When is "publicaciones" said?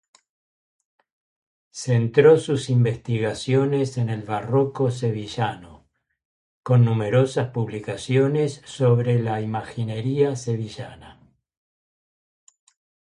7.51-8.63